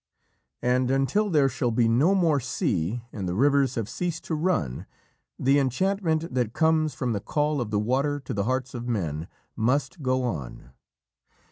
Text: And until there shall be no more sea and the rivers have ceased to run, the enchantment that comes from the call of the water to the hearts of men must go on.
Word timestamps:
And 0.63 0.89
until 0.89 1.29
there 1.29 1.47
shall 1.47 1.69
be 1.69 1.87
no 1.87 2.15
more 2.15 2.39
sea 2.39 3.03
and 3.13 3.29
the 3.29 3.35
rivers 3.35 3.75
have 3.75 3.87
ceased 3.87 4.23
to 4.23 4.33
run, 4.33 4.87
the 5.37 5.59
enchantment 5.59 6.33
that 6.33 6.53
comes 6.53 6.95
from 6.95 7.13
the 7.13 7.21
call 7.21 7.61
of 7.61 7.69
the 7.69 7.77
water 7.77 8.19
to 8.21 8.33
the 8.33 8.45
hearts 8.45 8.73
of 8.73 8.87
men 8.87 9.27
must 9.55 10.01
go 10.01 10.23
on. 10.23 10.71